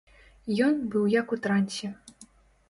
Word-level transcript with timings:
Ён 0.67 0.79
быў 0.95 1.05
як 1.19 1.35
у 1.37 1.39
трансе. 1.45 1.91